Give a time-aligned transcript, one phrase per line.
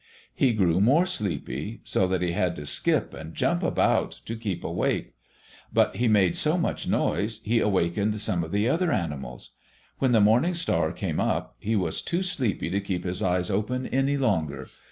[0.33, 4.63] He grew more sleepy, so that he had to skip and jump about to keep
[4.63, 5.13] awake.
[5.71, 9.51] But he made so much noise, he awakened some of the other animals.
[9.99, 13.85] When the morning star came up, he was too sleepy to keep his eyes open
[13.85, 14.67] any longer.